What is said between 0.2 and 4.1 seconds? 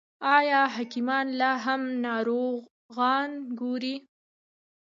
آیا حکیمان لا هم ناروغان ګوري؟